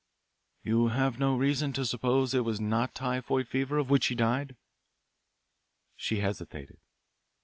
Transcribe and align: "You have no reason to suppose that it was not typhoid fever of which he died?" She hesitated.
"You 0.63 0.87
have 0.87 1.19
no 1.19 1.35
reason 1.37 1.73
to 1.73 1.85
suppose 1.85 2.31
that 2.31 2.39
it 2.39 2.41
was 2.41 2.59
not 2.59 2.95
typhoid 2.95 3.47
fever 3.47 3.77
of 3.77 3.91
which 3.91 4.07
he 4.07 4.15
died?" 4.15 4.55
She 5.95 6.21
hesitated. 6.21 6.79